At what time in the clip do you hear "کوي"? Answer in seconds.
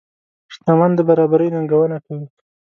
2.05-2.25